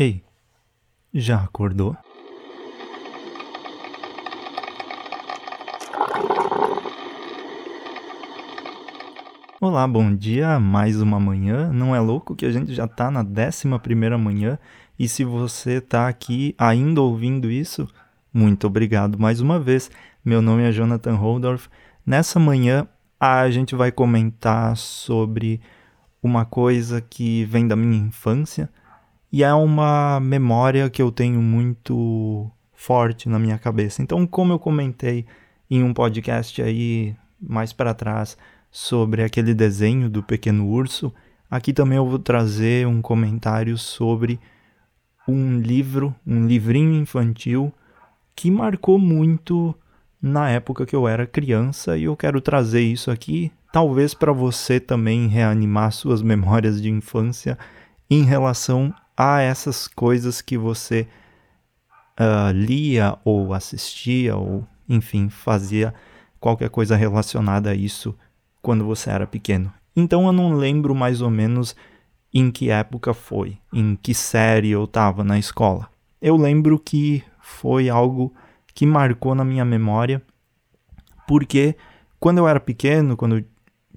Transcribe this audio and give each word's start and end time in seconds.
Ei, 0.00 0.22
já 1.12 1.38
acordou? 1.42 1.96
Olá, 9.60 9.88
bom 9.88 10.14
dia, 10.14 10.60
mais 10.60 11.02
uma 11.02 11.18
manhã. 11.18 11.72
Não 11.72 11.96
é 11.96 11.98
louco 11.98 12.36
que 12.36 12.46
a 12.46 12.52
gente 12.52 12.72
já 12.72 12.86
tá 12.86 13.10
na 13.10 13.24
décima 13.24 13.80
primeira 13.80 14.16
manhã 14.16 14.56
e 14.96 15.08
se 15.08 15.24
você 15.24 15.80
tá 15.80 16.06
aqui 16.06 16.54
ainda 16.56 17.02
ouvindo 17.02 17.50
isso, 17.50 17.88
muito 18.32 18.68
obrigado 18.68 19.18
mais 19.18 19.40
uma 19.40 19.58
vez. 19.58 19.90
Meu 20.24 20.40
nome 20.40 20.62
é 20.62 20.70
Jonathan 20.70 21.16
Holdorf. 21.16 21.68
Nessa 22.06 22.38
manhã 22.38 22.86
a 23.18 23.50
gente 23.50 23.74
vai 23.74 23.90
comentar 23.90 24.76
sobre 24.76 25.60
uma 26.22 26.44
coisa 26.44 27.00
que 27.00 27.44
vem 27.46 27.66
da 27.66 27.74
minha 27.74 27.98
infância 27.98 28.70
e 29.32 29.42
é 29.42 29.52
uma 29.52 30.18
memória 30.20 30.88
que 30.88 31.02
eu 31.02 31.12
tenho 31.12 31.40
muito 31.42 32.50
forte 32.72 33.28
na 33.28 33.38
minha 33.38 33.58
cabeça. 33.58 34.02
Então, 34.02 34.26
como 34.26 34.52
eu 34.52 34.58
comentei 34.58 35.26
em 35.70 35.82
um 35.82 35.92
podcast 35.92 36.62
aí 36.62 37.14
mais 37.40 37.72
para 37.72 37.92
trás 37.92 38.36
sobre 38.70 39.22
aquele 39.22 39.54
desenho 39.54 40.08
do 40.08 40.22
pequeno 40.22 40.66
urso, 40.66 41.12
aqui 41.50 41.72
também 41.72 41.98
eu 41.98 42.06
vou 42.06 42.18
trazer 42.18 42.86
um 42.86 43.02
comentário 43.02 43.76
sobre 43.76 44.40
um 45.26 45.58
livro, 45.58 46.14
um 46.26 46.46
livrinho 46.46 46.94
infantil 46.94 47.72
que 48.34 48.50
marcou 48.50 48.98
muito 48.98 49.74
na 50.22 50.48
época 50.50 50.86
que 50.86 50.96
eu 50.96 51.06
era 51.06 51.26
criança 51.26 51.96
e 51.98 52.04
eu 52.04 52.16
quero 52.16 52.40
trazer 52.40 52.80
isso 52.80 53.10
aqui, 53.10 53.52
talvez 53.72 54.14
para 54.14 54.32
você 54.32 54.80
também 54.80 55.28
reanimar 55.28 55.92
suas 55.92 56.22
memórias 56.22 56.80
de 56.80 56.88
infância 56.88 57.58
em 58.10 58.22
relação 58.22 58.94
a 59.18 59.40
essas 59.40 59.88
coisas 59.88 60.40
que 60.40 60.56
você 60.56 61.08
uh, 62.20 62.52
lia 62.52 63.18
ou 63.24 63.52
assistia 63.52 64.36
ou 64.36 64.64
enfim 64.88 65.28
fazia 65.28 65.92
qualquer 66.38 66.70
coisa 66.70 66.94
relacionada 66.94 67.70
a 67.70 67.74
isso 67.74 68.16
quando 68.62 68.84
você 68.84 69.10
era 69.10 69.26
pequeno. 69.26 69.72
Então 69.96 70.24
eu 70.26 70.32
não 70.32 70.54
lembro 70.54 70.94
mais 70.94 71.20
ou 71.20 71.30
menos 71.30 71.74
em 72.32 72.48
que 72.48 72.70
época 72.70 73.12
foi, 73.12 73.58
em 73.72 73.96
que 73.96 74.14
série 74.14 74.70
eu 74.70 74.84
estava 74.84 75.24
na 75.24 75.36
escola. 75.36 75.88
Eu 76.22 76.36
lembro 76.36 76.78
que 76.78 77.24
foi 77.40 77.88
algo 77.88 78.32
que 78.72 78.86
marcou 78.86 79.34
na 79.34 79.44
minha 79.44 79.64
memória, 79.64 80.22
porque 81.26 81.74
quando 82.20 82.38
eu 82.38 82.46
era 82.46 82.60
pequeno, 82.60 83.16
quando 83.16 83.38
eu 83.38 83.44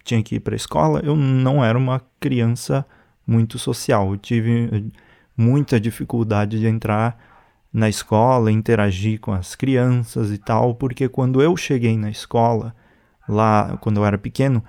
tinha 0.03 0.23
que 0.23 0.35
ir 0.35 0.39
para 0.39 0.55
a 0.55 0.57
escola, 0.57 0.99
eu 1.03 1.15
não 1.15 1.63
era 1.63 1.77
uma 1.77 2.01
criança 2.19 2.83
muito 3.27 3.59
social. 3.59 4.11
Eu 4.11 4.17
tive 4.17 4.91
muita 5.35 5.79
dificuldade 5.79 6.59
de 6.59 6.67
entrar 6.67 7.17
na 7.73 7.87
escola, 7.87 8.51
interagir 8.51 9.19
com 9.19 9.31
as 9.31 9.55
crianças 9.55 10.31
e 10.31 10.37
tal, 10.37 10.75
porque 10.75 11.07
quando 11.07 11.41
eu 11.41 11.55
cheguei 11.55 11.97
na 11.97 12.09
escola, 12.09 12.75
lá 13.27 13.77
quando 13.79 13.97
eu 13.97 14.05
era 14.05 14.17
pequeno, 14.17 14.63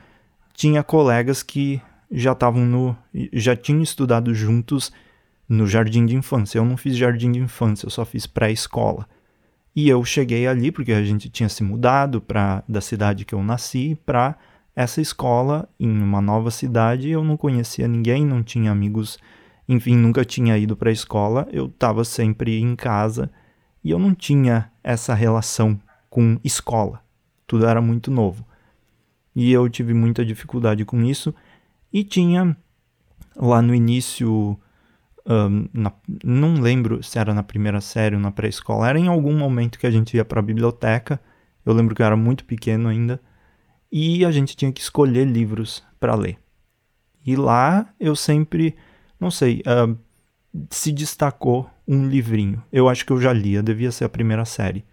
tinha 0.54 0.82
colegas 0.82 1.42
que 1.42 1.80
já 2.10 2.32
estavam 2.32 2.64
no 2.64 2.96
já 3.32 3.56
tinham 3.56 3.82
estudado 3.82 4.34
juntos 4.34 4.92
no 5.48 5.66
jardim 5.66 6.06
de 6.06 6.14
infância. 6.16 6.58
Eu 6.58 6.64
não 6.64 6.76
fiz 6.76 6.96
jardim 6.96 7.32
de 7.32 7.38
infância, 7.38 7.86
eu 7.86 7.90
só 7.90 8.04
fiz 8.04 8.26
pré-escola. 8.26 9.06
E 9.74 9.88
eu 9.88 10.04
cheguei 10.04 10.46
ali 10.46 10.70
porque 10.70 10.92
a 10.92 11.02
gente 11.02 11.28
tinha 11.28 11.48
se 11.48 11.62
mudado 11.62 12.20
para 12.20 12.62
da 12.68 12.80
cidade 12.80 13.24
que 13.24 13.34
eu 13.34 13.42
nasci 13.42 13.98
para 14.04 14.36
essa 14.76 15.00
escola 15.00 15.68
em 15.80 15.90
uma 15.90 16.20
nova 16.20 16.50
cidade. 16.50 17.10
Eu 17.10 17.24
não 17.24 17.36
conhecia 17.36 17.88
ninguém, 17.88 18.24
não 18.24 18.42
tinha 18.42 18.70
amigos, 18.70 19.18
enfim, 19.72 19.96
nunca 19.96 20.24
tinha 20.24 20.56
ido 20.58 20.76
para 20.76 20.90
a 20.90 20.92
escola. 20.92 21.48
Eu 21.50 21.66
estava 21.66 22.04
sempre 22.04 22.60
em 22.60 22.76
casa 22.76 23.30
e 23.82 23.90
eu 23.90 23.98
não 23.98 24.14
tinha 24.14 24.70
essa 24.82 25.14
relação 25.14 25.80
com 26.08 26.38
escola. 26.44 27.02
Tudo 27.46 27.66
era 27.66 27.80
muito 27.80 28.10
novo 28.10 28.46
e 29.34 29.50
eu 29.50 29.68
tive 29.68 29.94
muita 29.94 30.24
dificuldade 30.24 30.84
com 30.84 31.02
isso. 31.02 31.34
E 31.92 32.04
tinha 32.04 32.56
lá 33.36 33.60
no 33.62 33.74
início, 33.74 34.58
um, 35.26 35.68
na, 35.72 35.92
não 36.24 36.54
lembro 36.54 37.02
se 37.02 37.18
era 37.18 37.34
na 37.34 37.42
primeira 37.42 37.80
série 37.80 38.14
ou 38.14 38.20
na 38.20 38.30
pré-escola, 38.30 38.88
era 38.88 38.98
em 38.98 39.08
algum 39.08 39.36
momento 39.36 39.78
que 39.78 39.86
a 39.86 39.90
gente 39.90 40.16
ia 40.16 40.24
para 40.24 40.40
a 40.40 40.42
biblioteca. 40.42 41.20
Eu 41.64 41.72
lembro 41.72 41.94
que 41.94 42.02
eu 42.02 42.06
era 42.06 42.16
muito 42.16 42.44
pequeno 42.44 42.88
ainda 42.88 43.20
e 43.90 44.24
a 44.24 44.30
gente 44.30 44.56
tinha 44.56 44.72
que 44.72 44.80
escolher 44.80 45.26
livros 45.26 45.82
para 46.00 46.14
ler. 46.14 46.38
E 47.24 47.36
lá 47.36 47.88
eu 48.00 48.16
sempre, 48.16 48.74
não 49.22 49.30
sei, 49.30 49.62
uh, 49.66 49.96
se 50.68 50.92
destacou 50.92 51.70
um 51.88 52.06
livrinho. 52.06 52.62
Eu 52.70 52.88
acho 52.88 53.06
que 53.06 53.12
eu 53.12 53.20
já 53.20 53.32
lia, 53.32 53.62
devia 53.62 53.90
ser 53.90 54.04
a 54.04 54.08
primeira 54.08 54.44
série, 54.44 54.84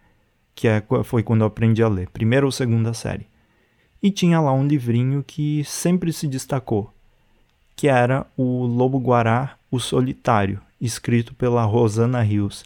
que 0.56 0.68
é, 0.68 0.82
foi 1.04 1.22
quando 1.24 1.42
eu 1.42 1.48
aprendi 1.48 1.84
a 1.84 1.90
ler, 1.90 2.10
primeira 2.10 2.46
ou 2.46 2.52
segunda 2.52 2.94
série 2.94 3.28
e 4.02 4.10
tinha 4.10 4.40
lá 4.40 4.54
um 4.54 4.66
livrinho 4.66 5.24
que 5.26 5.64
sempre 5.66 6.14
se 6.14 6.28
destacou, 6.28 6.94
que 7.76 7.88
era 7.88 8.26
o 8.38 8.66
Lobo 8.66 8.98
Guará, 8.98 9.58
o 9.70 9.80
Solitário, 9.80 10.62
escrito 10.80 11.36
pela 11.36 11.64
Rosana 11.64 12.22
Rios. 12.22 12.64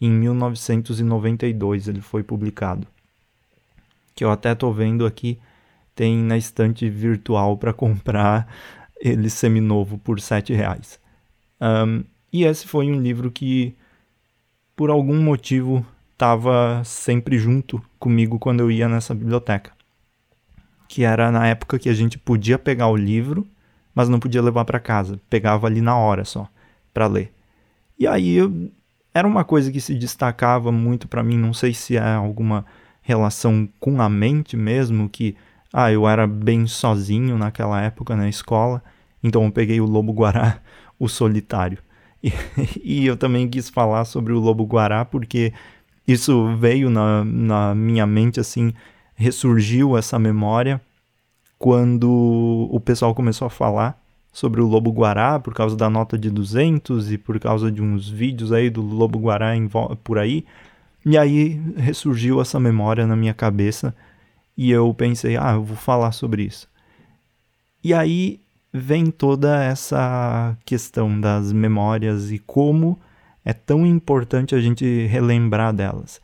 Em 0.00 0.10
1992 0.10 1.88
ele 1.88 2.00
foi 2.00 2.22
publicado. 2.22 2.86
Que 4.14 4.24
eu 4.24 4.30
até 4.30 4.52
estou 4.52 4.72
vendo 4.72 5.04
aqui, 5.04 5.38
tem 5.94 6.16
na 6.16 6.36
estante 6.36 6.88
virtual 6.88 7.56
para 7.56 7.72
comprar 7.74 8.46
ele 9.00 9.30
seminovo 9.30 9.98
por 9.98 10.18
R$ 10.18 10.54
reais. 10.54 10.98
Um, 11.60 12.04
e 12.32 12.44
esse 12.44 12.66
foi 12.66 12.90
um 12.90 13.00
livro 13.00 13.30
que, 13.30 13.74
por 14.76 14.90
algum 14.90 15.20
motivo, 15.20 15.84
estava 16.12 16.82
sempre 16.84 17.38
junto 17.38 17.82
comigo 17.98 18.38
quando 18.38 18.60
eu 18.60 18.70
ia 18.70 18.88
nessa 18.88 19.14
biblioteca 19.14 19.78
que 20.88 21.04
era 21.04 21.30
na 21.30 21.46
época 21.46 21.78
que 21.78 21.90
a 21.90 21.94
gente 21.94 22.18
podia 22.18 22.58
pegar 22.58 22.88
o 22.88 22.96
livro, 22.96 23.46
mas 23.94 24.08
não 24.08 24.18
podia 24.18 24.42
levar 24.42 24.64
para 24.64 24.80
casa, 24.80 25.20
pegava 25.28 25.66
ali 25.66 25.82
na 25.82 25.96
hora 25.96 26.24
só 26.24 26.48
para 26.94 27.06
ler. 27.06 27.32
E 27.98 28.06
aí 28.06 28.38
era 29.12 29.28
uma 29.28 29.44
coisa 29.44 29.70
que 29.70 29.80
se 29.80 29.94
destacava 29.94 30.72
muito 30.72 31.06
para 31.06 31.22
mim, 31.22 31.36
não 31.36 31.52
sei 31.52 31.74
se 31.74 31.96
é 31.96 32.14
alguma 32.14 32.64
relação 33.02 33.68
com 33.78 34.00
a 34.00 34.08
mente 34.08 34.56
mesmo, 34.56 35.08
que 35.08 35.36
ah, 35.72 35.92
eu 35.92 36.08
era 36.08 36.26
bem 36.26 36.66
sozinho 36.66 37.36
naquela 37.36 37.80
época 37.80 38.16
na 38.16 38.28
escola, 38.28 38.82
então 39.22 39.44
eu 39.44 39.52
peguei 39.52 39.80
o 39.80 39.86
Lobo 39.86 40.12
Guará, 40.12 40.60
o 40.98 41.08
Solitário. 41.08 41.78
E, 42.22 42.32
e 42.82 43.06
eu 43.06 43.16
também 43.16 43.48
quis 43.48 43.68
falar 43.68 44.04
sobre 44.04 44.32
o 44.32 44.38
Lobo 44.38 44.64
Guará 44.64 45.04
porque 45.04 45.52
isso 46.06 46.56
veio 46.56 46.88
na, 46.88 47.24
na 47.24 47.74
minha 47.74 48.06
mente 48.06 48.40
assim 48.40 48.72
ressurgiu 49.14 49.96
essa 49.96 50.18
memória 50.18 50.80
quando 51.58 52.68
o 52.70 52.80
pessoal 52.80 53.14
começou 53.14 53.46
a 53.46 53.50
falar 53.50 54.00
sobre 54.32 54.60
o 54.60 54.66
lobo 54.66 54.92
guará 54.92 55.40
por 55.40 55.52
causa 55.52 55.76
da 55.76 55.90
nota 55.90 56.16
de 56.16 56.30
200 56.30 57.10
e 57.10 57.18
por 57.18 57.40
causa 57.40 57.72
de 57.72 57.82
uns 57.82 58.08
vídeos 58.08 58.52
aí 58.52 58.70
do 58.70 58.80
lobo 58.80 59.18
guará 59.18 59.52
por 60.04 60.18
aí. 60.18 60.44
E 61.04 61.18
aí 61.18 61.60
ressurgiu 61.76 62.40
essa 62.40 62.60
memória 62.60 63.06
na 63.06 63.16
minha 63.16 63.34
cabeça 63.34 63.94
e 64.58 64.72
eu 64.72 64.92
pensei, 64.92 65.36
ah, 65.36 65.52
eu 65.52 65.62
vou 65.62 65.76
falar 65.76 66.10
sobre 66.10 66.42
isso. 66.42 66.68
E 67.82 67.94
aí 67.94 68.40
vem 68.72 69.06
toda 69.06 69.62
essa 69.62 70.58
questão 70.64 71.20
das 71.20 71.52
memórias 71.52 72.32
e 72.32 72.40
como 72.40 72.98
é 73.44 73.52
tão 73.52 73.86
importante 73.86 74.56
a 74.56 74.60
gente 74.60 75.06
relembrar 75.06 75.72
delas. 75.72 76.20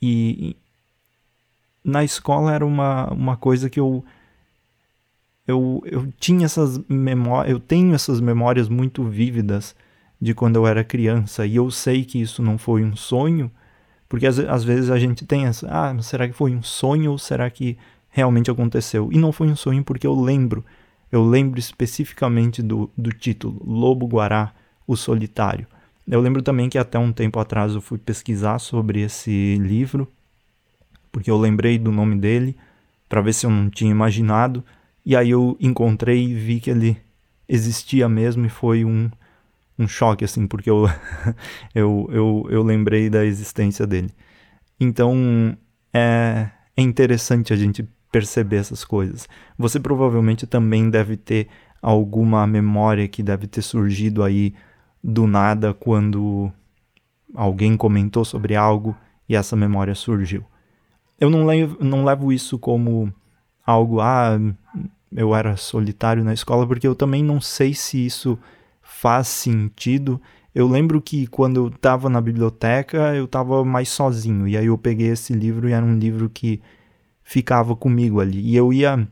E 0.00 0.56
na 1.82 2.04
escola 2.04 2.54
era 2.54 2.64
uma, 2.64 3.12
uma 3.12 3.36
coisa 3.36 3.68
que 3.68 3.80
eu 3.80 4.04
eu, 5.46 5.82
eu 5.84 6.10
tinha 6.18 6.46
essas 6.46 6.78
memórias, 6.88 7.52
eu 7.52 7.60
tenho 7.60 7.94
essas 7.94 8.20
memórias 8.20 8.68
muito 8.68 9.04
vívidas 9.04 9.74
de 10.20 10.32
quando 10.34 10.56
eu 10.56 10.66
era 10.66 10.84
criança 10.84 11.44
e 11.44 11.56
eu 11.56 11.70
sei 11.70 12.04
que 12.04 12.20
isso 12.20 12.42
não 12.42 12.56
foi 12.56 12.82
um 12.84 12.96
sonho, 12.96 13.50
porque 14.08 14.26
às, 14.26 14.38
às 14.38 14.64
vezes 14.64 14.90
a 14.90 14.98
gente 14.98 15.24
tem 15.26 15.46
essa, 15.46 15.68
ah, 15.70 16.02
será 16.02 16.28
que 16.28 16.34
foi 16.34 16.54
um 16.54 16.62
sonho 16.62 17.12
ou 17.12 17.18
será 17.18 17.48
que 17.50 17.76
realmente 18.10 18.50
aconteceu? 18.50 19.10
E 19.12 19.18
não 19.18 19.32
foi 19.32 19.48
um 19.48 19.56
sonho 19.56 19.82
porque 19.82 20.06
eu 20.06 20.14
lembro, 20.14 20.64
eu 21.10 21.24
lembro 21.24 21.58
especificamente 21.58 22.62
do, 22.62 22.90
do 22.96 23.10
título, 23.10 23.60
Lobo 23.64 24.06
Guará, 24.06 24.52
o 24.86 24.96
Solitário. 24.96 25.66
Eu 26.06 26.20
lembro 26.20 26.42
também 26.42 26.68
que 26.68 26.76
até 26.76 26.98
um 26.98 27.12
tempo 27.12 27.38
atrás 27.38 27.74
eu 27.74 27.80
fui 27.80 27.98
pesquisar 27.98 28.58
sobre 28.58 29.00
esse 29.00 29.56
livro 29.56 30.06
porque 31.14 31.30
eu 31.30 31.38
lembrei 31.38 31.78
do 31.78 31.92
nome 31.92 32.16
dele 32.16 32.56
para 33.08 33.20
ver 33.20 33.32
se 33.32 33.46
eu 33.46 33.50
não 33.50 33.70
tinha 33.70 33.92
imaginado. 33.92 34.64
E 35.06 35.14
aí 35.14 35.30
eu 35.30 35.56
encontrei 35.60 36.24
e 36.24 36.34
vi 36.34 36.58
que 36.58 36.68
ele 36.68 36.96
existia 37.48 38.08
mesmo 38.08 38.44
e 38.44 38.48
foi 38.48 38.84
um, 38.84 39.08
um 39.78 39.88
choque, 39.88 40.24
assim, 40.24 40.46
porque 40.46 40.70
eu, 40.70 40.86
eu, 41.74 42.08
eu, 42.10 42.46
eu 42.50 42.62
lembrei 42.62 43.10
da 43.10 43.24
existência 43.24 43.86
dele. 43.86 44.10
Então 44.78 45.56
é, 45.92 46.50
é 46.76 46.82
interessante 46.82 47.52
a 47.52 47.56
gente 47.56 47.88
perceber 48.10 48.56
essas 48.56 48.84
coisas. 48.84 49.28
Você 49.58 49.80
provavelmente 49.80 50.46
também 50.46 50.88
deve 50.88 51.16
ter 51.16 51.48
alguma 51.82 52.46
memória 52.46 53.08
que 53.08 53.22
deve 53.22 53.46
ter 53.46 53.62
surgido 53.62 54.22
aí 54.22 54.54
do 55.02 55.26
nada 55.26 55.74
quando 55.74 56.50
alguém 57.34 57.76
comentou 57.76 58.24
sobre 58.24 58.54
algo 58.54 58.96
e 59.28 59.34
essa 59.34 59.56
memória 59.56 59.94
surgiu. 59.94 60.44
Eu 61.20 61.28
não 61.28 61.44
levo, 61.44 61.76
não 61.84 62.04
levo 62.04 62.32
isso 62.32 62.58
como 62.58 63.12
algo, 63.66 64.00
ah, 64.00 64.38
eu 65.12 65.34
era 65.34 65.56
solitário 65.56 66.24
na 66.24 66.32
escola, 66.32 66.66
porque 66.66 66.86
eu 66.86 66.94
também 66.94 67.22
não 67.22 67.40
sei 67.40 67.74
se 67.74 68.04
isso 68.04 68.38
faz 68.94 69.28
sentido. 69.28 70.20
Eu 70.54 70.68
lembro 70.68 71.02
que 71.02 71.26
quando 71.26 71.56
eu 71.56 71.68
estava 71.68 72.08
na 72.08 72.20
biblioteca, 72.20 73.14
eu 73.14 73.24
estava 73.24 73.64
mais 73.64 73.88
sozinho, 73.88 74.46
e 74.46 74.56
aí 74.56 74.66
eu 74.66 74.78
peguei 74.78 75.08
esse 75.08 75.32
livro 75.32 75.68
e 75.68 75.72
era 75.72 75.84
um 75.84 75.98
livro 75.98 76.30
que 76.30 76.62
ficava 77.22 77.74
comigo 77.74 78.20
ali. 78.20 78.40
E 78.40 78.56
eu 78.56 78.72
ia, 78.72 79.06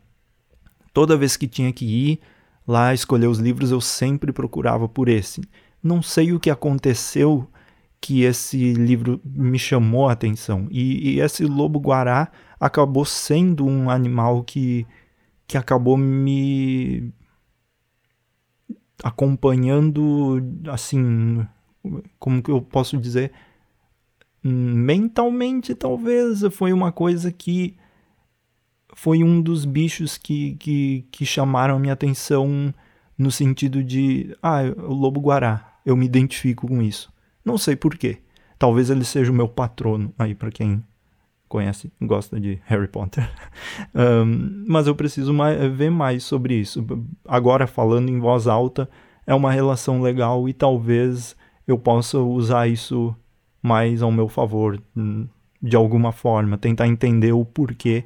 toda 0.95 1.17
vez 1.17 1.37
que 1.37 1.49
tinha 1.49 1.73
que 1.73 1.85
ir 1.85 2.21
lá 2.67 2.95
escolher 2.95 3.27
os 3.27 3.39
livros, 3.39 3.73
eu 3.73 3.81
sempre 3.81 4.33
procurava 4.33 4.89
por 4.89 5.09
esse. 5.09 5.43
Não 5.83 6.01
sei 6.01 6.33
o 6.33 6.39
que 6.39 6.49
aconteceu 6.49 7.49
que 8.01 8.23
esse 8.23 8.73
livro 8.75 9.21
me 9.25 9.59
chamou 9.59 10.09
a 10.09 10.13
atenção. 10.13 10.69
E, 10.71 11.15
e 11.15 11.21
esse 11.21 11.45
lobo-guará 11.45 12.31
acabou 12.59 13.05
sendo 13.05 13.67
um 13.67 13.91
animal 13.91 14.45
que, 14.45 14.87
que 15.47 15.59
acabou 15.59 15.97
me 15.97 17.13
acompanhando, 19.03 20.43
assim, 20.69 21.47
como 22.19 22.43
que 22.43 22.51
eu 22.51 22.61
posso 22.63 22.97
dizer? 22.97 23.33
Mentalmente, 24.43 25.75
talvez, 25.75 26.43
foi 26.53 26.73
uma 26.73 26.93
coisa 26.93 27.31
que 27.31 27.77
foi 28.95 29.23
um 29.23 29.41
dos 29.41 29.65
bichos 29.65 30.19
que, 30.19 30.55
que, 30.57 31.07
que 31.11 31.25
chamaram 31.25 31.77
a 31.77 31.79
minha 31.79 31.93
atenção 31.93 32.73
no 33.17 33.31
sentido 33.31 33.83
de, 33.83 34.37
ah, 34.43 34.63
o 34.77 34.93
lobo-guará, 34.93 35.81
eu 35.85 35.97
me 35.97 36.07
identifico 36.07 36.67
com 36.69 36.83
isso. 36.83 37.13
Não 37.45 37.59
sei 37.59 37.77
porquê. 37.77 38.19
Talvez 38.59 38.91
ele 38.91 39.05
seja 39.05 39.33
o 39.33 39.35
meu 39.35 39.49
patrono 39.49 40.15
aí 40.19 40.35
para 40.35 40.51
quem 40.51 40.83
conhece, 41.53 41.93
gosta 42.01 42.41
de 42.41 42.59
Harry 42.65 42.89
Potter. 42.89 43.31
um, 43.95 44.65
mas 44.67 44.87
eu 44.87 44.95
preciso 44.95 45.35
mais, 45.35 45.61
ver 45.71 45.91
mais 45.91 46.25
sobre 46.25 46.55
isso. 46.55 46.83
Agora, 47.29 47.67
falando 47.67 48.09
em 48.09 48.19
voz 48.19 48.47
alta, 48.47 48.89
é 49.27 49.35
uma 49.35 49.53
relação 49.53 50.01
legal 50.01 50.49
e 50.49 50.55
talvez 50.55 51.37
eu 51.69 51.79
possa 51.79 52.19
usar 52.19 52.69
isso 52.69 53.15
mais 53.63 54.01
ao 54.01 54.11
meu 54.11 54.29
favor, 54.29 54.83
hum, 54.97 55.29
de 55.63 55.77
alguma 55.77 56.11
forma. 56.11 56.57
Tentar 56.57 56.89
entender 56.89 57.33
o 57.33 57.45
porquê 57.45 58.05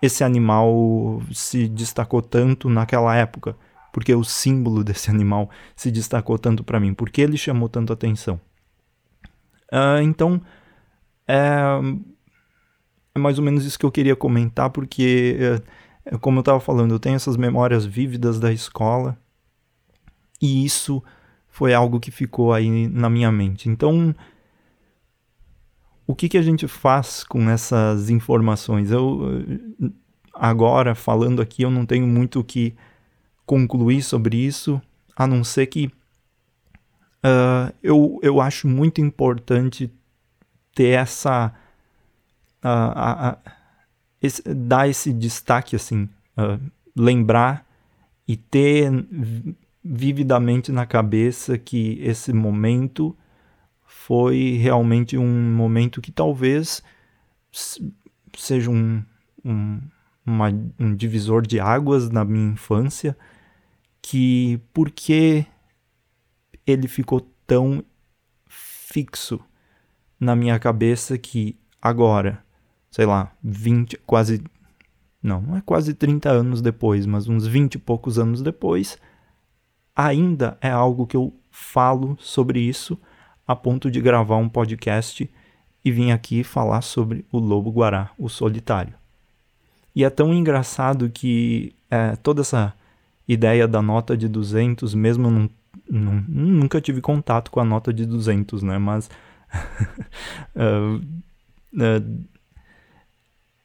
esse 0.00 0.22
animal 0.22 1.20
se 1.32 1.66
destacou 1.66 2.22
tanto 2.22 2.70
naquela 2.70 3.16
época. 3.16 3.56
Porque 3.92 4.14
o 4.14 4.22
símbolo 4.22 4.84
desse 4.84 5.10
animal 5.10 5.50
se 5.74 5.90
destacou 5.90 6.38
tanto 6.38 6.62
para 6.62 6.78
mim. 6.78 6.94
Por 6.94 7.10
que 7.10 7.22
ele 7.22 7.36
chamou 7.36 7.68
tanto 7.68 7.92
atenção? 7.92 8.40
Uh, 9.72 10.00
então, 10.00 10.40
é, 11.26 11.60
é, 13.18 13.22
mais 13.22 13.38
ou 13.38 13.44
menos 13.44 13.64
isso 13.64 13.78
que 13.78 13.84
eu 13.84 13.90
queria 13.90 14.16
comentar, 14.16 14.70
porque, 14.70 15.36
é, 16.06 16.14
é 16.14 16.18
como 16.18 16.38
eu 16.38 16.40
estava 16.40 16.60
falando, 16.60 16.94
eu 16.94 16.98
tenho 16.98 17.16
essas 17.16 17.36
memórias 17.36 17.84
vívidas 17.84 18.38
da 18.38 18.52
escola 18.52 19.18
e 20.40 20.64
isso 20.64 21.02
foi 21.48 21.74
algo 21.74 21.98
que 21.98 22.10
ficou 22.10 22.52
aí 22.52 22.88
na 22.88 23.10
minha 23.10 23.32
mente. 23.32 23.68
Então, 23.68 24.14
o 26.06 26.14
que, 26.14 26.28
que 26.28 26.38
a 26.38 26.42
gente 26.42 26.68
faz 26.68 27.24
com 27.24 27.50
essas 27.50 28.08
informações? 28.08 28.90
Eu, 28.90 29.20
agora, 30.32 30.94
falando 30.94 31.42
aqui, 31.42 31.62
eu 31.62 31.70
não 31.70 31.84
tenho 31.84 32.06
muito 32.06 32.40
o 32.40 32.44
que 32.44 32.74
concluir 33.44 34.02
sobre 34.02 34.36
isso, 34.36 34.80
a 35.16 35.26
não 35.26 35.42
ser 35.42 35.66
que 35.66 35.86
uh, 37.24 37.74
eu, 37.82 38.20
eu 38.22 38.40
acho 38.40 38.68
muito 38.68 39.00
importante 39.00 39.90
ter 40.74 40.90
essa. 40.90 41.52
Esse, 44.20 44.42
dar 44.42 44.88
esse 44.88 45.12
destaque, 45.12 45.76
assim, 45.76 46.08
lembrar 46.94 47.66
e 48.26 48.36
ter 48.36 48.90
vividamente 49.82 50.70
na 50.70 50.84
cabeça 50.84 51.56
que 51.56 51.98
esse 52.02 52.32
momento 52.32 53.16
foi 53.86 54.58
realmente 54.60 55.16
um 55.16 55.54
momento 55.54 56.00
que 56.00 56.12
talvez 56.12 56.82
seja 58.36 58.70
um, 58.70 59.02
um, 59.44 59.80
uma, 60.26 60.48
um 60.78 60.94
divisor 60.94 61.46
de 61.46 61.58
águas 61.58 62.10
na 62.10 62.24
minha 62.24 62.52
infância, 62.52 63.16
que 64.02 64.60
porque 64.72 65.46
ele 66.66 66.86
ficou 66.86 67.20
tão 67.46 67.82
fixo 68.46 69.40
na 70.20 70.36
minha 70.36 70.58
cabeça 70.58 71.16
que 71.16 71.58
agora, 71.80 72.44
sei 72.90 73.06
lá, 73.06 73.32
20, 73.42 73.98
quase. 74.06 74.42
Não, 75.22 75.40
não 75.40 75.56
é 75.56 75.60
quase 75.60 75.94
30 75.94 76.30
anos 76.30 76.62
depois, 76.62 77.04
mas 77.06 77.28
uns 77.28 77.46
20 77.46 77.74
e 77.74 77.78
poucos 77.78 78.18
anos 78.18 78.40
depois, 78.40 78.98
ainda 79.94 80.56
é 80.60 80.70
algo 80.70 81.06
que 81.06 81.16
eu 81.16 81.34
falo 81.50 82.16
sobre 82.20 82.60
isso 82.60 82.98
a 83.46 83.56
ponto 83.56 83.90
de 83.90 84.00
gravar 84.00 84.36
um 84.36 84.48
podcast 84.48 85.28
e 85.84 85.90
vim 85.90 86.12
aqui 86.12 86.44
falar 86.44 86.82
sobre 86.82 87.24
o 87.32 87.38
lobo 87.38 87.70
guará, 87.70 88.10
o 88.18 88.28
solitário. 88.28 88.94
E 89.94 90.04
é 90.04 90.10
tão 90.10 90.32
engraçado 90.32 91.10
que 91.10 91.74
é, 91.90 92.14
toda 92.16 92.42
essa 92.42 92.74
ideia 93.26 93.66
da 93.66 93.82
nota 93.82 94.16
de 94.16 94.28
200, 94.28 94.94
mesmo 94.94 95.30
não 95.30 95.50
nunca 95.90 96.80
tive 96.80 97.00
contato 97.00 97.50
com 97.50 97.60
a 97.60 97.64
nota 97.64 97.92
de 97.92 98.04
200, 98.04 98.62
né? 98.62 98.78
Mas 98.78 99.10
uh, 100.54 100.96
uh, 101.74 102.24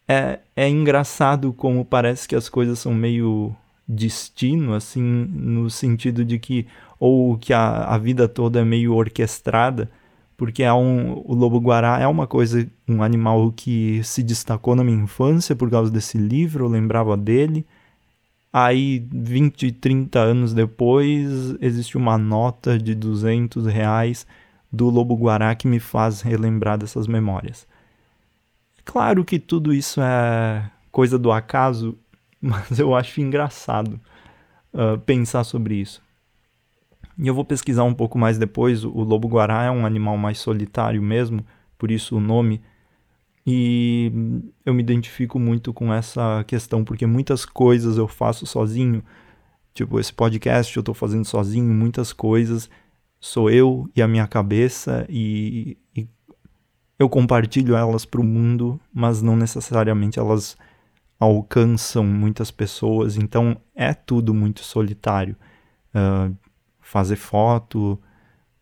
é, 0.07 0.39
é 0.55 0.69
engraçado 0.69 1.53
como 1.53 1.85
parece 1.85 2.27
que 2.27 2.35
as 2.35 2.49
coisas 2.49 2.79
são 2.79 2.93
meio 2.93 3.55
destino, 3.87 4.73
assim, 4.73 5.01
no 5.01 5.69
sentido 5.69 6.23
de 6.25 6.39
que 6.39 6.67
ou 6.99 7.37
que 7.37 7.53
a, 7.53 7.85
a 7.85 7.97
vida 7.97 8.27
toda 8.27 8.61
é 8.61 8.63
meio 8.65 8.93
orquestrada, 8.95 9.91
porque 10.37 10.63
é 10.63 10.73
um, 10.73 11.21
o 11.25 11.33
lobo-guará 11.33 11.99
é 11.99 12.07
uma 12.07 12.25
coisa, 12.27 12.67
um 12.87 13.03
animal 13.03 13.51
que 13.51 14.01
se 14.03 14.23
destacou 14.23 14.75
na 14.75 14.83
minha 14.83 15.03
infância 15.03 15.55
por 15.55 15.69
causa 15.69 15.91
desse 15.91 16.17
livro, 16.17 16.65
eu 16.65 16.69
lembrava 16.69 17.17
dele, 17.17 17.65
Aí, 18.53 19.03
20, 19.11 19.71
30 19.71 20.19
anos 20.19 20.53
depois, 20.53 21.55
existe 21.59 21.97
uma 21.97 22.19
nota 22.19 22.77
de 22.77 22.93
200 22.93 23.65
reais 23.65 24.27
do 24.71 24.91
Lobo 24.91 25.15
Guará 25.15 25.55
que 25.55 25.67
me 25.67 25.79
faz 25.79 26.21
relembrar 26.21 26.77
dessas 26.77 27.07
memórias. 27.07 27.67
Claro 28.85 29.23
que 29.23 29.39
tudo 29.39 29.73
isso 29.73 30.01
é 30.01 30.69
coisa 30.91 31.17
do 31.17 31.31
acaso, 31.31 31.97
mas 32.41 32.77
eu 32.77 32.95
acho 32.95 33.21
engraçado 33.21 33.99
uh, 34.73 34.99
pensar 34.99 35.43
sobre 35.43 35.75
isso. 35.75 36.01
E 37.17 37.27
eu 37.27 37.33
vou 37.33 37.45
pesquisar 37.45 37.83
um 37.83 37.93
pouco 37.93 38.17
mais 38.17 38.37
depois. 38.37 38.83
O 38.83 39.03
lobo 39.03 39.27
guará 39.27 39.63
é 39.63 39.71
um 39.71 39.85
animal 39.85 40.17
mais 40.17 40.39
solitário 40.39 41.01
mesmo, 41.01 41.45
por 41.77 41.91
isso 41.91 42.17
o 42.17 42.19
nome 42.19 42.61
e 43.45 44.11
eu 44.65 44.73
me 44.73 44.81
identifico 44.81 45.37
muito 45.37 45.73
com 45.73 45.93
essa 45.93 46.43
questão, 46.47 46.83
porque 46.83 47.05
muitas 47.05 47.45
coisas 47.45 47.97
eu 47.97 48.07
faço 48.07 48.45
sozinho. 48.45 49.03
Tipo, 49.73 49.99
esse 49.99 50.13
podcast 50.13 50.75
eu 50.75 50.81
estou 50.81 50.95
fazendo 50.95 51.25
sozinho, 51.25 51.73
muitas 51.73 52.13
coisas 52.13 52.69
sou 53.19 53.49
eu 53.49 53.89
e 53.95 54.01
a 54.01 54.07
minha 54.07 54.27
cabeça, 54.27 55.05
e, 55.09 55.77
e 55.95 56.05
eu 57.03 57.09
compartilho 57.09 57.75
elas 57.75 58.05
para 58.05 58.21
o 58.21 58.23
mundo, 58.23 58.79
mas 58.93 59.21
não 59.21 59.35
necessariamente 59.35 60.19
elas 60.19 60.57
alcançam 61.19 62.03
muitas 62.03 62.51
pessoas, 62.51 63.17
então 63.17 63.57
é 63.75 63.93
tudo 63.93 64.33
muito 64.33 64.63
solitário. 64.63 65.35
Uh, 65.93 66.35
fazer 66.81 67.15
foto, 67.15 67.99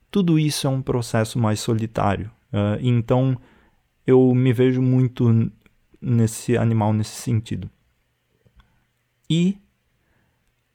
tudo 0.10 0.38
isso 0.38 0.68
é 0.68 0.70
um 0.70 0.82
processo 0.82 1.40
mais 1.40 1.60
solitário. 1.60 2.30
Uh, 2.52 2.78
então 2.82 3.38
eu 4.06 4.34
me 4.36 4.52
vejo 4.52 4.82
muito 4.82 5.52
nesse 6.02 6.58
animal 6.58 6.94
nesse 6.94 7.16
sentido. 7.16 7.70
E 9.30 9.58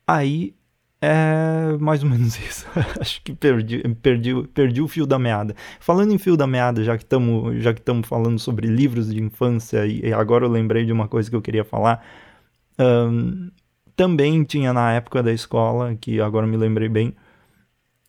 aí 0.07 0.55
é 1.01 1.77
mais 1.79 2.03
ou 2.03 2.09
menos 2.09 2.39
isso. 2.41 2.67
Acho 3.01 3.23
que 3.23 3.33
perdi, 3.35 3.83
perdi, 4.03 4.47
perdi 4.55 4.81
o 4.81 4.89
fio 4.89 5.07
da 5.07 5.19
meada. 5.19 5.55
Falando 5.81 6.13
em 6.13 6.19
fio 6.19 6.37
da 6.37 6.47
meada, 6.47 6.83
já 6.85 6.97
que 6.97 7.05
estamos 7.05 7.63
já 7.63 7.73
que 7.75 7.81
estamos 7.81 8.09
falando 8.09 8.39
sobre 8.39 8.67
livros 8.67 9.13
de 9.13 9.23
infância 9.23 9.87
e, 9.87 10.13
agora 10.13 10.45
eu 10.45 10.51
lembrei 10.51 10.85
de 10.85 10.93
uma 10.93 11.09
coisa 11.09 11.29
que 11.31 11.37
eu 11.37 11.43
queria 11.43 11.65
falar. 11.65 12.05
Um, 12.79 13.51
também 13.97 14.45
tinha 14.45 14.73
na 14.73 14.93
época 14.93 15.23
da 15.23 15.33
escola, 15.33 15.97
que 15.97 16.21
agora 16.21 16.47
me 16.47 16.57
lembrei 16.57 16.89
bem, 16.89 17.15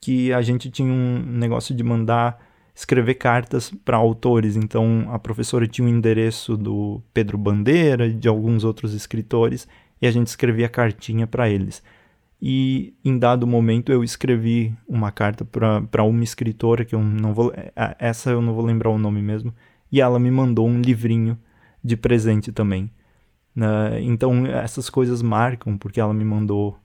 que 0.01 0.34
a 0.34 0.41
gente 0.41 0.70
tinha 0.70 0.91
um 0.91 1.20
negócio 1.25 1.74
de 1.75 1.84
mandar 1.84 2.46
escrever 2.75 3.15
cartas 3.15 3.72
para 3.84 3.98
autores. 3.98 4.56
Então 4.56 5.08
a 5.12 5.20
professora 5.20 5.67
tinha 5.67 5.88
o 5.88 5.91
um 5.91 5.94
endereço 5.94 6.56
do 6.58 7.01
Pedro 7.13 7.38
Bandeira 7.38 8.08
e 8.08 8.13
de 8.13 8.27
alguns 8.27 8.63
outros 8.63 8.94
escritores 8.94 9.67
e 10.01 10.08
a 10.08 10.12
gente 10.12 10.27
escrevia 10.27 10.70
cartinha 10.70 11.25
para 11.25 11.50
eles. 11.50 11.82
E 12.41 12.94
em 13.03 13.17
dado 13.17 13.48
momento 13.48 13.91
eu 13.91 14.03
escrevi 14.03 14.75
uma 14.88 15.12
carta 15.12 15.44
para 15.44 16.03
uma 16.03 16.24
escritora 16.24 16.86
que 16.86 16.94
eu 16.94 17.01
não 17.01 17.34
vou. 17.34 17.51
É, 17.56 17.96
essa 18.00 18.29
eu 18.29 18.41
não 18.41 18.53
vou 18.53 18.63
lembrar 18.63 18.89
o 18.91 18.98
nome 18.98 19.22
mesmo. 19.22 19.53
E 19.91 20.01
ela 20.01 20.20
me 20.20 20.29
mandou 20.29 20.67
um 20.67 20.79
livrinho 20.79 21.38
de 21.84 21.98
presente 21.98 22.51
também. 22.51 22.91
Uh, 23.56 23.98
então 24.01 24.46
essas 24.46 24.88
coisas 24.88 25.22
marcam 25.24 25.77
porque 25.77 26.00
ela 26.00 26.13
me 26.13 26.24
mandou 26.24 26.77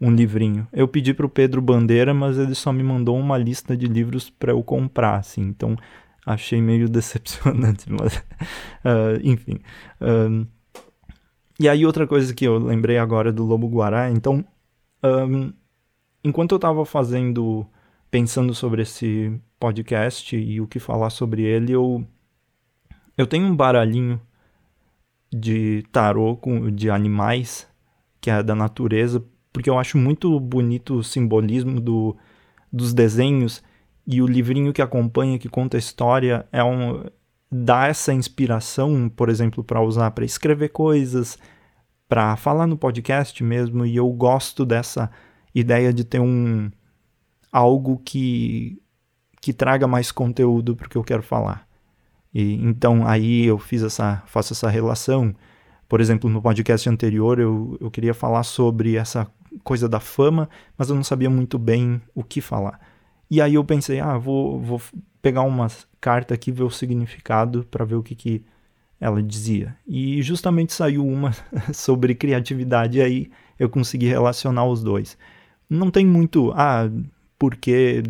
um 0.00 0.10
livrinho. 0.10 0.66
Eu 0.72 0.88
pedi 0.88 1.12
para 1.12 1.26
o 1.26 1.28
Pedro 1.28 1.60
Bandeira, 1.60 2.14
mas 2.14 2.38
ele 2.38 2.54
só 2.54 2.72
me 2.72 2.82
mandou 2.82 3.18
uma 3.18 3.36
lista 3.36 3.76
de 3.76 3.86
livros 3.86 4.30
para 4.30 4.52
eu 4.52 4.62
comprar, 4.62 5.16
assim. 5.16 5.42
Então 5.42 5.76
achei 6.24 6.62
meio 6.62 6.88
decepcionante, 6.90 7.86
mas 7.90 8.16
uh, 8.16 9.20
enfim. 9.22 9.58
Uh, 10.00 10.46
e 11.60 11.68
aí 11.68 11.84
outra 11.84 12.06
coisa 12.06 12.34
que 12.34 12.46
eu 12.46 12.58
lembrei 12.58 12.98
agora 12.98 13.32
do 13.32 13.44
Lobo 13.44 13.68
Guará, 13.68 14.10
então 14.10 14.44
um, 15.04 15.52
enquanto 16.24 16.52
eu 16.52 16.56
estava 16.56 16.84
fazendo, 16.86 17.66
pensando 18.10 18.54
sobre 18.54 18.82
esse 18.82 19.38
podcast 19.60 20.34
e 20.36 20.60
o 20.60 20.66
que 20.66 20.78
falar 20.78 21.10
sobre 21.10 21.42
ele, 21.42 21.72
eu, 21.72 22.04
eu 23.16 23.26
tenho 23.26 23.46
um 23.46 23.54
baralhinho 23.54 24.20
de 25.32 25.84
tarô 25.92 26.36
com, 26.36 26.70
de 26.70 26.90
animais, 26.90 27.68
que 28.20 28.30
é 28.30 28.42
da 28.42 28.54
natureza, 28.54 29.22
porque 29.52 29.68
eu 29.68 29.78
acho 29.78 29.98
muito 29.98 30.40
bonito 30.40 30.94
o 30.94 31.04
simbolismo 31.04 31.80
do, 31.80 32.16
dos 32.72 32.94
desenhos 32.94 33.62
e 34.06 34.22
o 34.22 34.26
livrinho 34.26 34.72
que 34.72 34.82
acompanha, 34.82 35.38
que 35.38 35.48
conta 35.48 35.76
a 35.76 35.78
história, 35.78 36.46
é 36.50 36.62
um 36.64 37.04
dá 37.50 37.86
essa 37.86 38.12
inspiração, 38.12 39.08
por 39.08 39.28
exemplo, 39.28 39.62
para 39.62 39.80
usar 39.80 40.10
para 40.10 40.24
escrever 40.24 40.70
coisas, 40.70 41.38
para 42.08 42.36
falar 42.36 42.66
no 42.66 42.76
podcast 42.76 43.42
mesmo, 43.42 43.84
e 43.86 43.96
eu 43.96 44.08
gosto 44.10 44.64
dessa 44.64 45.10
ideia 45.54 45.92
de 45.92 46.04
ter 46.04 46.20
um 46.20 46.70
algo 47.52 48.00
que 48.04 48.80
que 49.40 49.52
traga 49.52 49.86
mais 49.86 50.10
conteúdo 50.10 50.74
para 50.74 50.86
o 50.86 50.90
que 50.90 50.96
eu 50.96 51.04
quero 51.04 51.22
falar. 51.22 51.68
E 52.32 52.54
então 52.54 53.06
aí 53.06 53.44
eu 53.44 53.58
fiz 53.58 53.82
essa 53.82 54.22
faço 54.26 54.52
essa 54.54 54.68
relação. 54.68 55.34
Por 55.88 56.00
exemplo, 56.00 56.30
no 56.30 56.42
podcast 56.42 56.88
anterior 56.88 57.38
eu, 57.38 57.76
eu 57.80 57.90
queria 57.90 58.14
falar 58.14 58.42
sobre 58.42 58.96
essa 58.96 59.30
coisa 59.62 59.88
da 59.88 60.00
fama, 60.00 60.48
mas 60.76 60.88
eu 60.88 60.96
não 60.96 61.04
sabia 61.04 61.30
muito 61.30 61.58
bem 61.58 62.00
o 62.14 62.24
que 62.24 62.40
falar. 62.40 62.80
E 63.30 63.40
aí 63.40 63.54
eu 63.54 63.64
pensei, 63.64 64.00
ah, 64.00 64.18
vou, 64.18 64.60
vou 64.60 64.80
pegar 65.22 65.42
uma 65.42 65.68
carta 66.00 66.34
aqui, 66.34 66.50
ver 66.50 66.64
o 66.64 66.70
significado 66.70 67.64
para 67.70 67.84
ver 67.84 67.94
o 67.96 68.02
que, 68.02 68.14
que 68.14 68.44
ela 69.04 69.22
dizia. 69.22 69.76
E 69.86 70.22
justamente 70.22 70.72
saiu 70.72 71.06
uma 71.06 71.32
sobre 71.74 72.14
criatividade, 72.14 72.96
e 72.96 73.02
aí 73.02 73.30
eu 73.58 73.68
consegui 73.68 74.06
relacionar 74.06 74.64
os 74.64 74.82
dois. 74.82 75.18
Não 75.68 75.90
tem 75.90 76.06
muito, 76.06 76.50
ah, 76.52 76.90
porque 77.38 78.02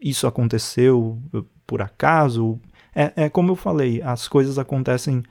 isso 0.00 0.28
aconteceu 0.28 1.20
por 1.66 1.82
acaso. 1.82 2.60
É, 2.94 3.24
é 3.24 3.28
como 3.28 3.50
eu 3.50 3.56
falei, 3.56 4.00
as 4.00 4.28
coisas 4.28 4.60
acontecem 4.60 5.24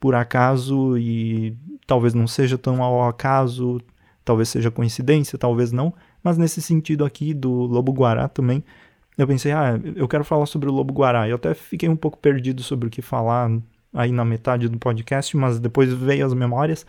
por 0.00 0.12
acaso 0.16 0.98
e 0.98 1.56
talvez 1.86 2.14
não 2.14 2.26
seja 2.26 2.58
tão 2.58 2.82
ao 2.82 3.08
acaso, 3.08 3.80
talvez 4.24 4.48
seja 4.48 4.72
coincidência, 4.72 5.38
talvez 5.38 5.70
não. 5.70 5.94
Mas 6.20 6.36
nesse 6.36 6.60
sentido 6.60 7.04
aqui 7.04 7.32
do 7.32 7.52
Lobo 7.52 7.92
Guará 7.92 8.26
também, 8.26 8.64
eu 9.18 9.26
pensei, 9.26 9.50
ah, 9.50 9.78
eu 9.96 10.06
quero 10.06 10.22
falar 10.22 10.46
sobre 10.46 10.68
o 10.68 10.72
Lobo 10.72 10.94
Guará. 10.94 11.28
Eu 11.28 11.34
até 11.34 11.52
fiquei 11.52 11.88
um 11.88 11.96
pouco 11.96 12.16
perdido 12.16 12.62
sobre 12.62 12.86
o 12.86 12.90
que 12.90 13.02
falar 13.02 13.50
aí 13.92 14.12
na 14.12 14.24
metade 14.24 14.68
do 14.68 14.78
podcast, 14.78 15.36
mas 15.36 15.58
depois 15.58 15.92
veio 15.92 16.24
as 16.24 16.32
memórias. 16.32 16.86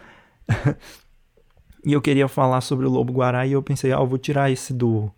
e 1.84 1.92
eu 1.92 2.00
queria 2.00 2.28
falar 2.28 2.62
sobre 2.62 2.86
o 2.86 2.90
Lobo 2.90 3.12
Guará 3.12 3.48
e 3.48 3.54
eu 3.54 3.64
pensei, 3.64 3.92
ah, 3.92 3.98
eu 3.98 4.06
vou 4.06 4.20
tirar 4.20 4.52
esse 4.52 4.72
do, 4.72 5.12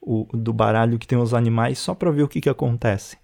o, 0.00 0.24
do 0.32 0.52
baralho 0.52 1.00
que 1.00 1.06
tem 1.06 1.18
os 1.18 1.34
animais 1.34 1.80
só 1.80 1.96
para 1.96 2.12
ver 2.12 2.22
o 2.22 2.28
que, 2.28 2.40
que 2.40 2.48
acontece. 2.48 3.18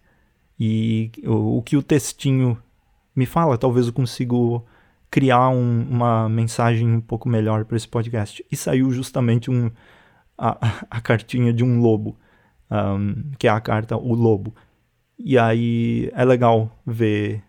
E 0.58 1.12
o, 1.24 1.58
o 1.58 1.62
que 1.62 1.76
o 1.76 1.82
textinho 1.84 2.60
me 3.14 3.24
fala, 3.24 3.56
talvez 3.56 3.86
eu 3.86 3.92
consigo 3.92 4.66
criar 5.08 5.48
um, 5.50 5.86
uma 5.88 6.28
mensagem 6.28 6.88
um 6.88 7.00
pouco 7.00 7.28
melhor 7.28 7.64
para 7.66 7.76
esse 7.76 7.86
podcast. 7.86 8.44
E 8.50 8.56
saiu 8.56 8.90
justamente 8.90 9.48
um, 9.48 9.70
a, 10.36 10.82
a 10.90 11.00
cartinha 11.00 11.52
de 11.52 11.62
um 11.62 11.80
lobo 11.80 12.18
um, 12.70 13.32
que 13.38 13.46
é 13.46 13.50
a 13.50 13.60
carta 13.60 13.96
O 13.96 14.14
Lobo. 14.14 14.54
E 15.18 15.38
aí 15.38 16.10
é 16.14 16.24
legal 16.24 16.70
ver 16.86 17.42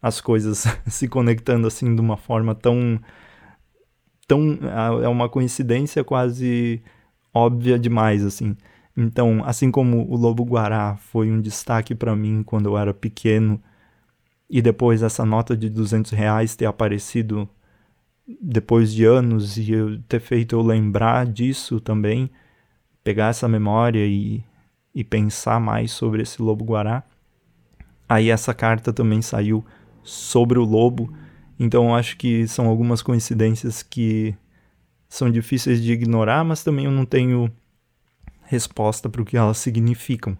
as 0.00 0.20
coisas 0.20 0.66
se 0.86 1.08
conectando 1.08 1.66
assim 1.66 1.94
de 1.94 2.00
uma 2.00 2.16
forma 2.16 2.54
tão 2.54 3.00
tão 4.26 4.58
é 5.02 5.08
uma 5.08 5.28
coincidência 5.28 6.02
quase 6.02 6.82
óbvia 7.32 7.78
demais 7.78 8.24
assim. 8.24 8.56
Então, 8.96 9.42
assim 9.44 9.70
como 9.70 10.06
o 10.10 10.16
Lobo 10.16 10.44
Guará 10.44 10.96
foi 10.96 11.30
um 11.30 11.40
destaque 11.40 11.94
para 11.94 12.14
mim 12.14 12.42
quando 12.42 12.66
eu 12.68 12.76
era 12.76 12.92
pequeno 12.92 13.62
e 14.50 14.60
depois 14.60 15.02
essa 15.02 15.24
nota 15.24 15.56
de 15.56 15.70
200 15.70 16.12
reais 16.12 16.54
ter 16.54 16.66
aparecido 16.66 17.48
depois 18.40 18.92
de 18.92 19.04
anos 19.04 19.56
e 19.56 19.72
eu 19.72 19.98
ter 20.02 20.20
feito 20.20 20.54
eu 20.54 20.62
lembrar 20.62 21.26
disso 21.26 21.80
também, 21.80 22.30
pegar 23.02 23.28
essa 23.28 23.48
memória 23.48 24.06
e 24.06 24.44
e 24.94 25.02
pensar 25.02 25.60
mais 25.60 25.92
sobre 25.92 26.22
esse 26.22 26.40
lobo 26.40 26.64
guará. 26.64 27.02
Aí 28.08 28.28
essa 28.28 28.52
carta 28.52 28.92
também 28.92 29.22
saiu 29.22 29.64
sobre 30.02 30.58
o 30.58 30.64
lobo, 30.64 31.12
então 31.58 31.88
eu 31.88 31.94
acho 31.94 32.16
que 32.16 32.46
são 32.46 32.66
algumas 32.66 33.02
coincidências 33.02 33.82
que 33.82 34.34
são 35.08 35.30
difíceis 35.30 35.82
de 35.82 35.92
ignorar, 35.92 36.44
mas 36.44 36.64
também 36.64 36.86
eu 36.86 36.90
não 36.90 37.04
tenho 37.04 37.50
resposta 38.42 39.08
para 39.08 39.22
o 39.22 39.24
que 39.24 39.36
elas 39.36 39.58
significam. 39.58 40.36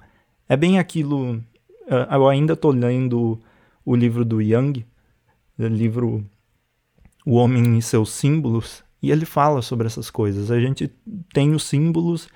É 0.49 0.57
bem 0.57 0.79
aquilo. 0.79 1.43
Eh, 1.87 2.09
eu 2.11 2.29
ainda 2.29 2.55
estou 2.55 2.73
lendo 2.73 3.41
o 3.85 3.95
livro 3.95 4.25
do 4.25 4.41
Young, 4.41 4.85
o 5.59 5.65
livro 5.65 6.25
O 7.25 7.35
Homem 7.35 7.79
e 7.79 7.83
seus 7.83 8.11
Símbolos, 8.11 8.85
e 9.03 9.11
ele 9.11 9.25
fala 9.25 9.63
sobre 9.63 9.87
essas 9.87 10.11
coisas. 10.11 10.51
A 10.51 10.61
gente 10.61 10.91
tem 11.33 11.55
os 11.55 11.65
símbolos 11.65 12.29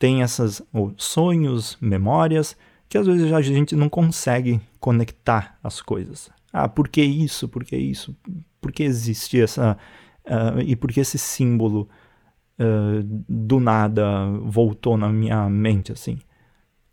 tem 0.00 0.22
essas 0.22 0.62
sonhos, 0.96 1.76
memórias, 1.78 2.56
que 2.88 2.96
às 2.96 3.06
vezes 3.06 3.30
a 3.30 3.42
gente 3.42 3.76
não 3.76 3.90
consegue 3.90 4.58
conectar 4.80 5.58
as 5.62 5.82
coisas. 5.82 6.30
Ah, 6.50 6.66
por 6.66 6.88
que 6.88 7.02
isso? 7.02 7.46
Por 7.46 7.62
que 7.62 7.76
isso? 7.76 8.16
Por 8.62 8.72
que 8.72 8.82
existe 8.82 9.38
essa. 9.38 9.76
Uh, 10.24 10.60
e 10.64 10.74
por 10.74 10.90
que 10.90 11.00
esse 11.00 11.18
símbolo 11.18 11.86
uh, 12.58 13.02
do 13.28 13.60
nada 13.60 14.26
voltou 14.42 14.96
na 14.96 15.10
minha 15.10 15.50
mente 15.50 15.92
assim? 15.92 16.18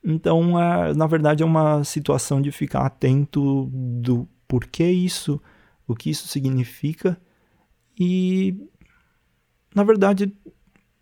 Então, 0.03 0.55
uh, 0.55 0.93
na 0.93 1.07
verdade, 1.07 1.43
é 1.43 1.45
uma 1.45 1.85
situação 1.85 2.41
de 2.41 2.51
ficar 2.51 2.85
atento 2.85 3.69
do 3.71 4.27
porquê 4.49 4.91
isso, 4.91 5.41
o 5.87 5.95
que 5.95 6.09
isso 6.09 6.27
significa 6.27 7.17
e, 7.97 8.53
na 9.73 9.85
verdade, 9.85 10.33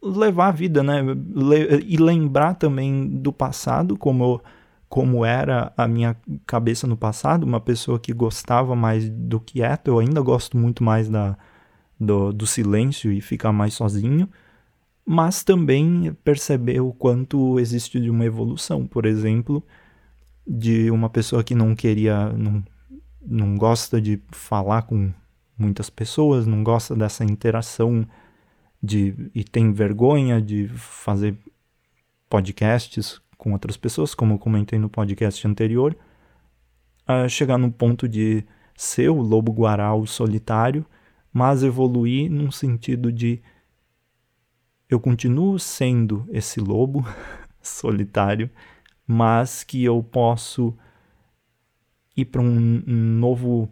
levar 0.05 0.49
a 0.49 0.51
vida, 0.51 0.83
né? 0.83 1.01
Le 1.01 1.83
e 1.85 1.97
lembrar 1.97 2.55
também 2.55 3.07
do 3.07 3.33
passado, 3.33 3.97
como, 3.97 4.41
como 4.87 5.25
era 5.25 5.73
a 5.75 5.87
minha 5.87 6.15
cabeça 6.45 6.85
no 6.85 6.95
passado, 6.95 7.43
uma 7.43 7.59
pessoa 7.59 7.99
que 7.99 8.13
gostava 8.13 8.75
mais 8.75 9.09
do 9.09 9.39
quieto, 9.39 9.87
eu 9.87 9.99
ainda 9.99 10.21
gosto 10.21 10.57
muito 10.57 10.83
mais 10.83 11.09
da, 11.09 11.35
do, 11.99 12.31
do 12.31 12.45
silêncio 12.45 13.11
e 13.11 13.19
ficar 13.19 13.51
mais 13.51 13.73
sozinho, 13.73 14.29
mas 15.05 15.43
também 15.43 16.15
perceber 16.23 16.79
o 16.81 16.93
quanto 16.93 17.59
existe 17.59 17.99
de 17.99 18.09
uma 18.09 18.25
evolução, 18.25 18.85
por 18.85 19.05
exemplo, 19.05 19.63
de 20.47 20.91
uma 20.91 21.09
pessoa 21.09 21.43
que 21.43 21.55
não 21.55 21.75
queria, 21.75 22.29
não, 22.29 22.63
não 23.25 23.55
gosta 23.55 23.99
de 23.99 24.21
falar 24.31 24.83
com 24.83 25.11
muitas 25.57 25.89
pessoas, 25.89 26.45
não 26.45 26.63
gosta 26.63 26.95
dessa 26.95 27.23
interação 27.23 28.05
de, 28.81 29.31
e 29.33 29.43
tem 29.43 29.71
vergonha 29.71 30.41
de 30.41 30.67
fazer 30.67 31.37
podcasts 32.29 33.21
com 33.37 33.53
outras 33.53 33.77
pessoas, 33.77 34.13
como 34.13 34.39
comentei 34.39 34.79
no 34.79 34.89
podcast 34.89 35.45
anterior, 35.47 35.95
a 37.05 37.27
chegar 37.27 37.57
no 37.57 37.71
ponto 37.71 38.07
de 38.07 38.43
ser 38.75 39.09
o 39.09 39.21
lobo 39.21 39.51
guaral 39.51 40.05
solitário, 40.05 40.85
mas 41.31 41.63
evoluir 41.63 42.29
num 42.29 42.51
sentido 42.51 43.11
de 43.11 43.41
eu 44.89 44.99
continuo 44.99 45.59
sendo 45.59 46.25
esse 46.29 46.59
lobo 46.59 47.05
solitário, 47.61 48.49
mas 49.05 49.63
que 49.63 49.83
eu 49.83 50.01
posso 50.03 50.75
ir 52.15 52.25
para 52.25 52.41
um, 52.41 52.83
um 52.87 53.19
novo 53.19 53.69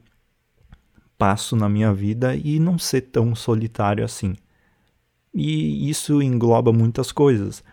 passo 1.17 1.55
na 1.55 1.69
minha 1.69 1.93
vida 1.93 2.35
e 2.35 2.59
não 2.59 2.77
ser 2.77 3.01
tão 3.01 3.33
solitário 3.33 4.03
assim. 4.03 4.35
E 5.33 5.89
isso 5.89 6.21
engloba 6.21 6.71
muitas 6.71 7.11
coisas. 7.11 7.63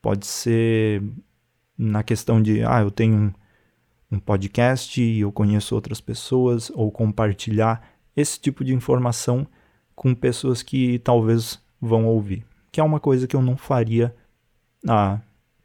Pode 0.00 0.26
ser 0.26 1.02
na 1.76 2.02
questão 2.02 2.42
de, 2.42 2.62
ah, 2.62 2.80
eu 2.80 2.90
tenho 2.90 3.34
um, 4.12 4.18
podcast 4.18 5.00
e 5.00 5.20
eu 5.20 5.32
conheço 5.32 5.74
outras 5.74 6.00
pessoas, 6.00 6.70
ou 6.74 6.90
compartilhar 6.90 7.82
esse 8.14 8.38
tipo 8.38 8.64
de 8.64 8.74
informação 8.74 9.46
com 9.94 10.14
pessoas 10.14 10.62
que 10.62 10.98
talvez 10.98 11.60
vão 11.80 12.06
ouvir, 12.06 12.44
que 12.70 12.80
é 12.80 12.84
uma 12.84 13.00
coisa 13.00 13.26
que 13.26 13.34
eu 13.34 13.42
não 13.42 13.56
faria 13.56 14.14
há, 14.86 15.20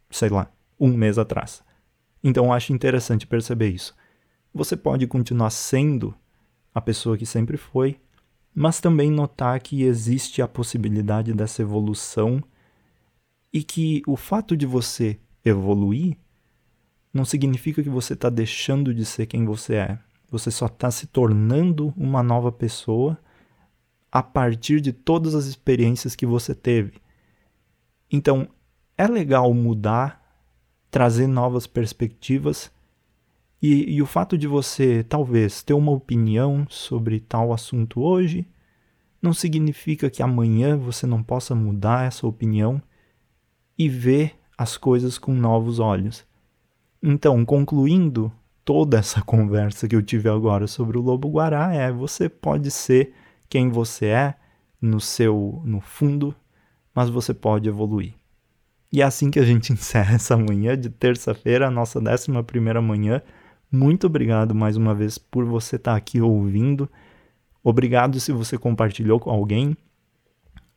sei 0.10 0.30
lá, 0.30 0.52
um 0.80 0.90
mês 0.90 1.18
atrás. 1.18 1.64
Então 2.24 2.54
acho 2.54 2.74
interessante 2.74 3.28
perceber 3.28 3.70
isso. 3.70 3.96
Você 4.54 4.78
pode 4.78 5.06
continuar 5.08 5.50
sendo 5.50 6.16
a 6.74 6.80
pessoa 6.80 7.18
que 7.18 7.26
sempre 7.26 7.58
foi, 7.58 8.00
mas 8.56 8.80
também 8.80 9.12
notar 9.12 9.60
que 9.60 9.84
existe 9.84 10.42
a 10.42 10.48
possibilidade 10.48 11.34
dessa 11.34 11.62
evolução 11.62 12.42
e 13.52 13.62
que 13.62 14.02
o 14.08 14.16
fato 14.16 14.56
de 14.56 14.66
você 14.66 15.20
evoluir 15.44 16.18
não 17.14 17.26
significa 17.26 17.84
que 17.84 17.90
você 17.90 18.14
está 18.14 18.30
deixando 18.30 18.94
de 18.94 19.06
ser 19.06 19.26
quem 19.26 19.44
você 19.44 19.76
é. 19.76 20.00
Você 20.30 20.50
só 20.50 20.68
está 20.68 20.90
se 20.90 21.08
tornando 21.08 21.94
uma 21.98 22.24
nova 22.24 22.52
pessoa 22.52 23.18
a 24.12 24.24
partir 24.24 24.80
de 24.80 24.94
todas 24.94 25.36
as 25.36 25.46
experiências 25.46 26.16
que 26.16 26.26
você 26.26 26.56
teve. 26.56 26.94
Então, 28.10 28.48
é 28.98 29.08
legal 29.08 29.54
mudar, 29.54 30.22
trazer 30.90 31.28
novas 31.28 31.68
perspectivas, 31.68 32.72
e, 33.66 33.96
e, 33.96 34.02
o 34.02 34.06
fato 34.06 34.38
de 34.38 34.48
você 34.48 35.04
talvez 35.04 35.64
ter 35.64 35.74
uma 35.74 35.92
opinião 35.92 36.68
sobre 36.70 37.20
tal 37.20 37.54
assunto 37.54 38.02
hoje 38.02 38.48
não 39.22 39.34
significa 39.34 40.10
que 40.10 40.22
amanhã 40.22 40.78
você 40.78 41.08
não 41.08 41.24
possa 41.24 41.56
mudar 41.56 42.06
essa 42.06 42.28
opinião 42.28 42.82
e 43.78 43.90
ver 43.90 44.36
as 44.58 44.78
coisas 44.78 45.18
com 45.18 45.34
novos 45.34 45.80
olhos. 45.80 46.26
Então, 47.02 47.44
concluindo 47.44 48.32
toda 48.64 48.98
essa 49.00 49.22
conversa 49.26 49.88
que 49.88 49.96
eu 49.96 50.02
tive 50.02 50.30
agora 50.30 50.68
sobre 50.68 50.98
o 50.98 51.02
lobo 51.02 51.30
guará 51.30 51.74
é 51.74 51.92
você 51.92 52.30
pode 52.30 52.70
ser 52.70 53.14
quem 53.50 53.70
você 53.70 54.08
é 54.08 54.36
no 54.82 55.00
seu 55.00 55.62
no 55.66 55.80
fundo, 55.80 56.36
mas 56.94 57.10
você 57.10 57.34
pode 57.34 57.68
evoluir. 57.68 58.14
E 58.92 59.02
é 59.02 59.06
assim 59.06 59.32
que 59.32 59.40
a 59.40 59.46
gente 59.46 59.72
encerra 59.74 60.16
essa 60.16 60.38
manhã 60.38 60.78
de 60.78 60.90
terça-feira, 60.90 61.68
a 61.68 61.72
nossa 61.72 62.00
décima 62.00 62.44
primeira 62.44 62.82
manhã. 62.82 63.22
Muito 63.76 64.08
obrigado 64.08 64.56
mais 64.56 64.78
uma 64.78 64.96
vez 64.96 65.18
por 65.18 65.44
você 65.44 65.76
estar 65.76 65.98
aqui 65.98 66.22
ouvindo. 66.22 66.90
Obrigado 67.62 68.22
se 68.22 68.32
você 68.32 68.58
compartilhou 68.58 69.20
com 69.20 69.30
alguém. 69.30 69.76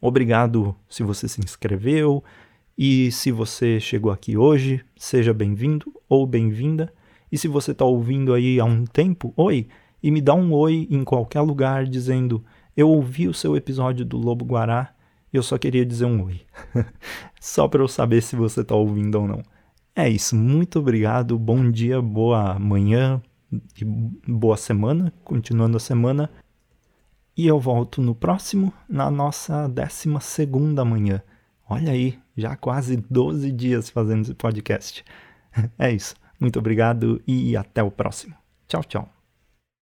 Obrigado 0.00 0.74
se 0.88 1.04
você 1.04 1.28
se 1.28 1.40
inscreveu, 1.40 2.24
e 2.76 3.12
se 3.12 3.30
você 3.30 3.78
chegou 3.78 4.10
aqui 4.10 4.36
hoje, 4.36 4.84
seja 4.96 5.32
bem-vindo 5.32 5.94
ou 6.08 6.26
bem-vinda. 6.26 6.92
E 7.30 7.38
se 7.38 7.46
você 7.46 7.70
está 7.70 7.84
ouvindo 7.84 8.34
aí 8.34 8.58
há 8.58 8.64
um 8.64 8.84
tempo, 8.84 9.32
oi, 9.36 9.68
e 10.02 10.10
me 10.10 10.20
dá 10.20 10.34
um 10.34 10.52
oi 10.52 10.88
em 10.90 11.04
qualquer 11.04 11.42
lugar 11.42 11.86
dizendo: 11.86 12.44
Eu 12.76 12.88
ouvi 12.88 13.28
o 13.28 13.34
seu 13.34 13.56
episódio 13.56 14.04
do 14.04 14.18
Lobo 14.18 14.44
Guará, 14.44 14.92
eu 15.32 15.44
só 15.44 15.56
queria 15.56 15.86
dizer 15.86 16.06
um 16.06 16.24
oi. 16.24 16.40
só 17.40 17.68
para 17.68 17.80
eu 17.80 17.86
saber 17.86 18.22
se 18.22 18.34
você 18.34 18.62
está 18.62 18.74
ouvindo 18.74 19.20
ou 19.20 19.28
não. 19.28 19.42
É 19.98 20.08
isso, 20.08 20.36
muito 20.36 20.78
obrigado, 20.78 21.36
bom 21.36 21.68
dia, 21.72 22.00
boa 22.00 22.56
manhã 22.56 23.20
e 23.50 23.84
boa 23.84 24.56
semana, 24.56 25.12
continuando 25.24 25.76
a 25.76 25.80
semana. 25.80 26.30
E 27.36 27.48
eu 27.48 27.58
volto 27.58 28.00
no 28.00 28.14
próximo, 28.14 28.72
na 28.88 29.10
nossa 29.10 29.66
décima 29.66 30.20
segunda 30.20 30.84
manhã. 30.84 31.20
Olha 31.68 31.90
aí, 31.90 32.16
já 32.36 32.54
quase 32.54 33.04
12 33.10 33.50
dias 33.50 33.90
fazendo 33.90 34.22
esse 34.22 34.34
podcast. 34.34 35.04
É 35.76 35.90
isso. 35.90 36.14
Muito 36.38 36.60
obrigado 36.60 37.20
e 37.26 37.56
até 37.56 37.82
o 37.82 37.90
próximo. 37.90 38.36
Tchau, 38.68 38.84
tchau. 38.84 39.17